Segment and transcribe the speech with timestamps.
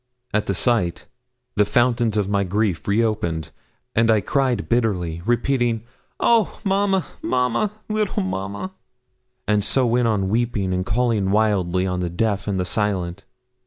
[0.33, 1.05] At the sight
[1.53, 3.51] the fountains of my grief reopened,
[3.93, 5.83] and I cried bitterly, repeating,
[6.19, 6.59] 'Oh!
[6.65, 8.73] mamma, mamma, little mamma!'
[9.47, 13.25] and so went on weeping and calling wildly on the deaf and the silent.